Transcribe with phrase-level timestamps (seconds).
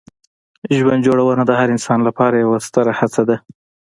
[0.77, 3.37] ژوند جوړونه د هر انسان لپاره یوه ستره هڅه ده.